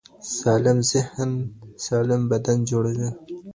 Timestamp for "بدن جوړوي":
2.31-3.09